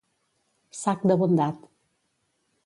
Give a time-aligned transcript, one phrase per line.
[0.77, 1.71] Sac de bondat.